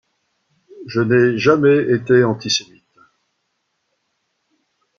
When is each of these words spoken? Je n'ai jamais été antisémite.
Je 0.87 0.99
n'ai 1.01 1.37
jamais 1.37 1.83
été 1.91 2.23
antisémite. 2.23 2.81